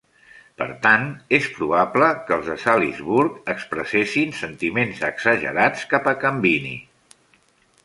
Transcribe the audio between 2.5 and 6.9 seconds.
de Salisburg expressessin sentiments exagerats cap a Cambini.